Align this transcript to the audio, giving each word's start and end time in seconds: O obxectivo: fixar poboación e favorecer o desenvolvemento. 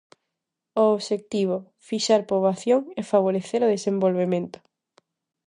O 0.81 0.83
obxectivo: 0.95 1.57
fixar 1.87 2.21
poboación 2.29 2.81
e 2.99 3.01
favorecer 3.11 3.61
o 3.63 3.73
desenvolvemento. 3.75 4.57